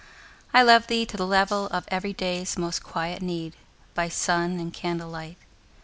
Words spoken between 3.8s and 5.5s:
by sun and candlelight.